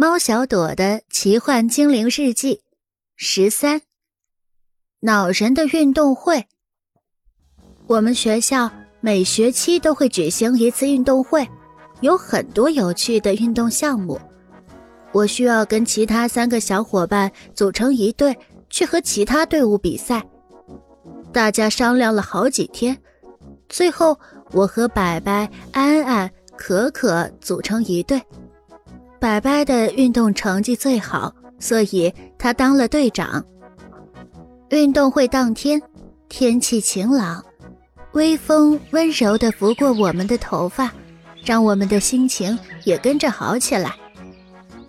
[0.00, 2.62] 猫小朵的奇幻精灵日记
[3.16, 3.82] 十三。
[5.00, 6.46] 恼人的运动会。
[7.86, 11.46] 我们学校每学期都会举行一次运动会，
[12.00, 14.18] 有很多有趣的运动项目。
[15.12, 18.34] 我需要跟其他三个小伙伴组成一队，
[18.70, 20.26] 去和其他队伍比赛。
[21.30, 22.96] 大家商量了好几天，
[23.68, 24.18] 最后
[24.52, 28.18] 我和白白、安安、可可组成一队。
[29.20, 33.44] 白白的运动成绩最好，所以他当了队长。
[34.70, 35.80] 运动会当天，
[36.30, 37.44] 天气晴朗，
[38.12, 40.90] 微风温柔地拂过我们的头发，
[41.44, 43.94] 让我们的心情也跟着好起来。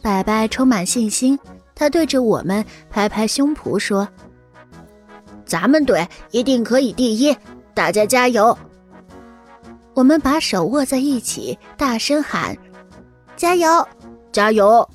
[0.02, 1.38] 白白充满信心，
[1.76, 4.08] 他对着我们拍拍胸脯说
[5.46, 7.36] ：“咱们队一定可以第一，
[7.74, 8.58] 大家加油！”
[9.94, 12.58] 我们把手握在一起，大声喊
[13.36, 13.68] ：“加油！”
[14.32, 14.88] 加油！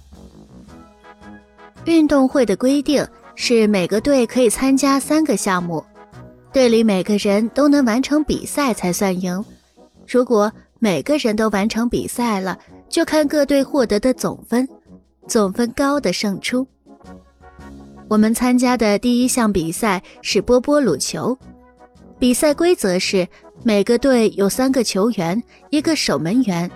[1.85, 5.85] 运动会的规定是每个队可以参加三个项目，
[6.53, 9.45] 队里每个人都能完成比赛才算赢。
[10.09, 14.69] 如果每个人都完成比赛了，就看各队获得的总分，
[15.29, 16.67] 总分高的胜出。
[18.09, 21.37] 我们参加的第一项比赛是波波鲁球，
[22.19, 23.27] 比赛规则是
[23.63, 26.71] 每个队有三个球员，一个守门员。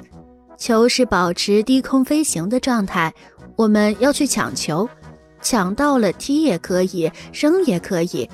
[0.60, 3.12] 球是保持低空飞行的状态，
[3.56, 4.86] 我们要去抢球，
[5.40, 8.28] 抢到了踢也可以，扔也可以，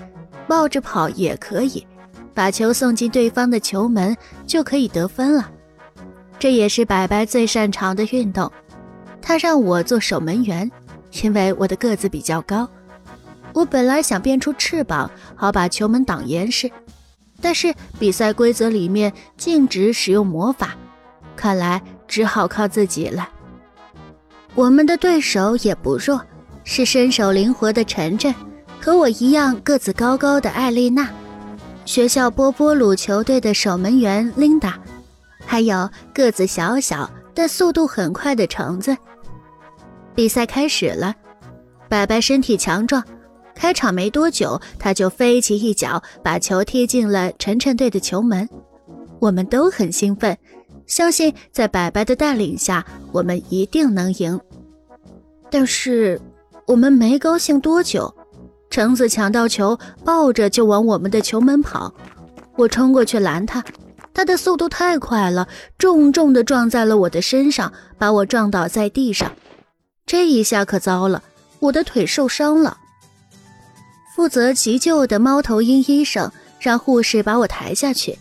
[0.49, 1.87] 抱着跑也可以，
[2.35, 5.49] 把球送进对方的球门就可以得分了。
[6.37, 8.51] 这也是白白最擅长的运动，
[9.23, 10.69] 他让我做守门员，
[11.23, 12.69] 因为我的个子比较高。
[13.55, 16.69] 我本来想变出翅膀，好把球门挡严实，
[17.41, 20.75] 但是比赛规则里面禁止使用魔法，
[21.37, 21.81] 看来。
[22.07, 23.29] 只好靠自己了。
[24.55, 26.21] 我们的对手也不弱，
[26.65, 28.35] 是身手灵活的晨晨，
[28.81, 31.11] 和我一样个子高高的艾丽娜，
[31.85, 34.79] 学校波波鲁球队的守门员琳达，
[35.45, 38.97] 还有个子小小但速度很快的橙子。
[40.15, 41.15] 比赛开始了，
[41.89, 43.05] 白白身体强壮，
[43.55, 48.49] 开场没多久他就飞起一脚把球踢进了晨晨队的球门，
[49.21, 50.37] 我们都很兴奋。
[50.87, 54.41] 相信在白白的带领下，我们一定能赢。
[55.51, 56.21] 但是
[56.67, 58.15] 我们没高兴多久，
[58.71, 61.93] 橙子抢到球，抱着就往我们的球门跑。
[62.57, 63.65] 我冲过去拦他，
[64.15, 65.47] 他的速度太快了，
[65.77, 69.33] 重重的撞在了我的身上，把我撞倒在地上。
[70.07, 71.23] 这一下可糟了，
[71.61, 72.79] 我的腿受伤了。
[74.15, 78.19] 负责急救的猫头鹰医生让护士把我抬下去。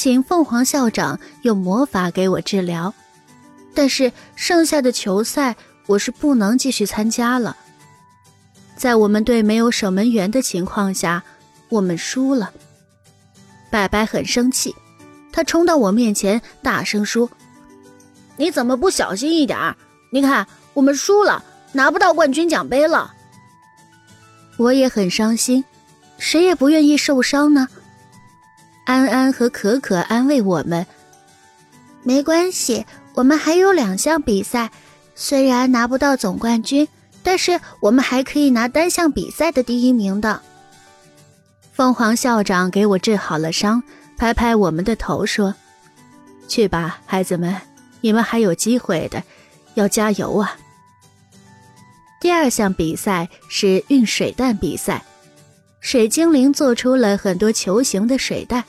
[0.00, 2.94] 请凤凰校长用魔法给我治疗，
[3.74, 5.56] 但是剩下的球赛
[5.88, 7.56] 我是不能继续参加了。
[8.76, 11.20] 在我们队没有守门员的情况下，
[11.68, 12.52] 我们输了。
[13.70, 14.72] 白白很生气，
[15.32, 17.28] 他冲到我面前，大声说
[18.38, 19.58] ：“你怎么不小心一点？
[20.12, 21.42] 你看我们输了，
[21.72, 23.12] 拿不到冠军奖杯了。”
[24.58, 25.64] 我也很伤心，
[26.18, 27.66] 谁也不愿意受伤呢。
[28.88, 30.86] 安安和可可安慰我们
[32.02, 34.70] ：“没关系，我们还有两项比赛，
[35.14, 36.88] 虽然拿不到总冠军，
[37.22, 40.40] 但是我们还可以拿单项比赛的第一名的。”
[41.74, 43.82] 凤凰校长给我治好了伤，
[44.16, 45.54] 拍拍我们的头说
[46.48, 47.54] ：“去吧，孩子们，
[48.00, 49.22] 你们还有机会的，
[49.74, 50.56] 要加油啊！”
[52.22, 55.04] 第二项比赛是运水弹比赛，
[55.78, 58.64] 水精灵做出了很多球形的水弹。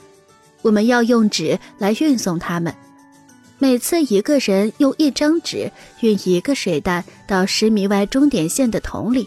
[0.62, 2.74] 我们要用纸来运送它们，
[3.58, 9.26] 每次一个人用一张纸运一个水弹到十米外终点线的桶里，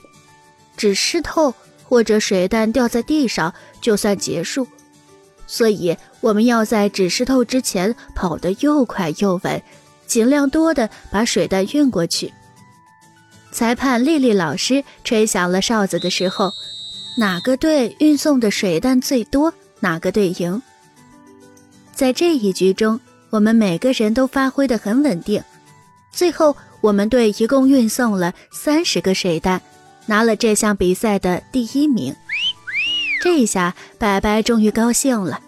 [0.77, 4.67] 纸湿透或者水弹掉在地上就算结束。
[5.45, 9.61] 所以我们要在纸湿透之前跑得又快又稳，
[10.07, 12.33] 尽量多的把水弹运过去。
[13.51, 16.51] 裁判丽丽老师吹响了哨子的时候，
[17.18, 20.59] 哪个队运送的水弹最多，哪个队赢。
[22.03, 25.41] 在这一局中，我们每个人都发挥的很稳定。
[26.11, 29.61] 最后，我们队一共运送了三十个水弹，
[30.05, 32.13] 拿了这项比赛的第一名。
[33.21, 35.39] 这一下，白白终于高兴了。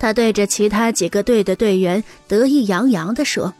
[0.00, 3.54] 他对着其他几个队的队员得意洋洋地说：“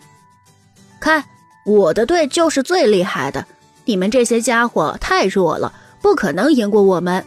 [0.98, 1.24] 看，
[1.64, 3.46] 我的队就是最厉害的，
[3.84, 5.72] 你们这些家伙太弱了，
[6.02, 7.24] 不可能赢过我们。”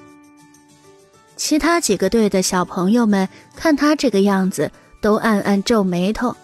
[1.38, 4.72] 其他几个队的小朋友们看他这个样子，
[5.02, 6.36] 都暗暗皱眉头。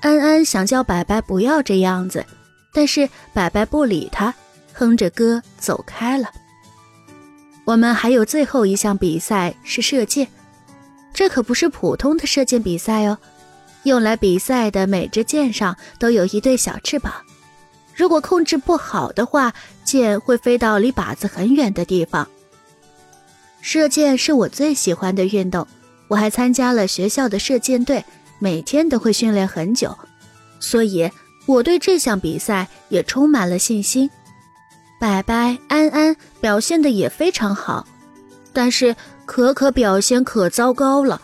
[0.00, 2.24] 安安想叫白白不要这样子，
[2.72, 4.34] 但是白白不理他，
[4.72, 6.30] 哼着歌走开了。
[7.64, 10.26] 我们还有最后一项比赛是射箭，
[11.12, 13.18] 这可不是普通的射箭比赛哦。
[13.84, 17.12] 用来比赛的每支箭上都有一对小翅膀，
[17.94, 19.52] 如果控制不好的话，
[19.84, 22.26] 箭会飞到离靶子很远的地方。
[23.60, 25.66] 射箭是我最喜欢的运动，
[26.12, 28.04] 我还参加了学校的射箭队，
[28.38, 29.96] 每天都会训练很久，
[30.60, 31.10] 所以
[31.46, 34.10] 我对这项比赛也充满了信心。
[35.00, 37.86] 白白、安安表现的也非常好，
[38.52, 38.94] 但是
[39.24, 41.18] 可可表现可糟糕了。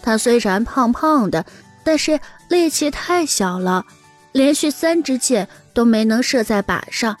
[0.00, 1.44] 他虽然胖胖的。
[1.88, 3.86] 但是力气太小了，
[4.32, 7.16] 连续三支箭都没能射在靶上，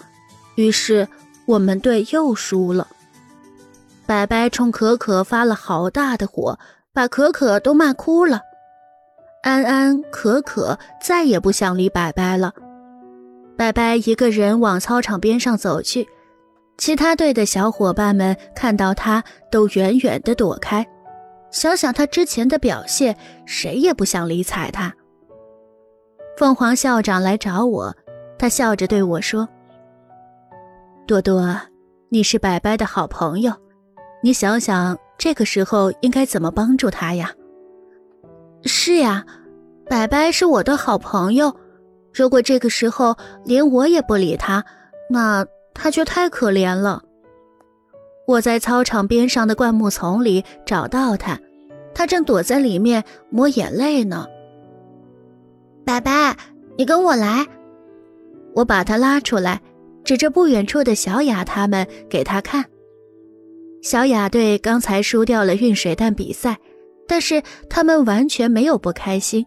[0.56, 1.06] 于是
[1.44, 2.88] 我们队又输了。
[4.06, 6.58] 白白冲可可发了好大的火，
[6.96, 8.40] 把可可都骂哭了。
[9.42, 12.54] 安安、可可再也不想理白白了。
[13.54, 16.08] 白白一个人往操场边上走去，
[16.78, 20.86] 其他队的小伙伴们看到他都远远的躲开。
[21.50, 23.14] 想想他之前的表现，
[23.44, 24.90] 谁也不想理睬他。
[26.38, 27.94] 凤凰校长来找我，
[28.38, 29.46] 他笑着对我说
[31.06, 31.54] ：“多多，
[32.08, 33.52] 你是白白的好朋友，
[34.22, 37.32] 你想想这个时候应该怎么帮助他呀
[38.64, 39.24] ？”“是呀，
[39.88, 41.54] 白白是我的好朋友，
[42.12, 44.64] 如果这个时候连我也不理他，
[45.08, 47.02] 那他就太可怜了。”
[48.26, 51.38] 我在操场边上的灌木丛里找到他，
[51.94, 54.26] 他正躲在里面抹眼泪呢。
[55.84, 56.36] 白白，
[56.76, 57.46] 你跟我来。
[58.52, 59.60] 我把他拉出来，
[60.02, 62.64] 指着不远处的小雅他们给他看。
[63.86, 66.58] 小雅队刚才输掉了运水弹比赛，
[67.06, 67.40] 但是
[67.70, 69.46] 他们完全没有不开心，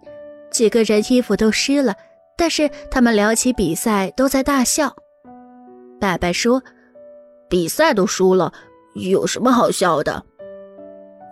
[0.49, 1.93] 几个人衣服都湿了，
[2.37, 4.95] 但是他们聊起比赛都在大笑。
[5.99, 6.63] 白白说
[7.51, 8.53] ：“比赛都输了。”
[8.95, 10.23] 有什么好笑的？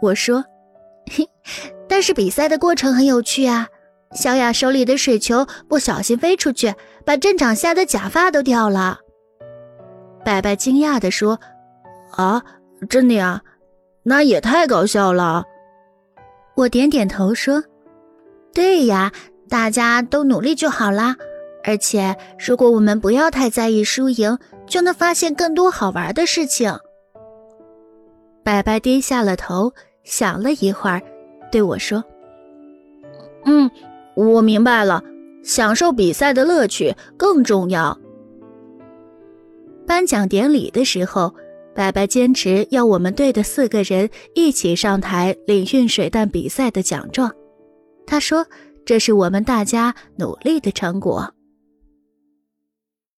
[0.01, 0.43] 我说，
[1.09, 1.25] 嘿，
[1.87, 3.69] 但是比赛的过程很有趣啊！
[4.11, 6.75] 小雅手里的水球不小心飞出去，
[7.05, 8.99] 把镇长吓得假发都掉了。
[10.25, 11.39] 白白惊讶地说
[12.11, 12.43] ：“啊，
[12.89, 13.41] 真的呀？
[14.03, 15.43] 那也太搞笑了！”
[16.55, 17.63] 我点点头说
[18.53, 19.11] ：“对呀，
[19.49, 21.15] 大家都努力就好啦。
[21.63, 26.73] 而且，如果我们不要太在意输赢，就能发现更多好玩的事情。”
[28.43, 31.01] 白白低下了头，想了一会儿，
[31.51, 32.01] 对我说
[33.43, 33.69] ：“嗯，
[34.15, 35.03] 我明白了，
[35.43, 37.97] 享受比赛的乐趣更重要。”
[39.85, 41.33] 颁奖典礼的时候，
[41.77, 47.31] 白白坚持要我们队的四个人一起上台领运水弹比赛的奖状。
[48.07, 48.43] 他说
[48.83, 51.31] ：“这是我们大家努力的成果。”